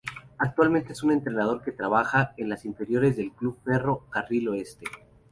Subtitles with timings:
[0.39, 4.85] Actualmente es un entrenador que trabaja en las inferiores del Club Ferro Carril Oeste.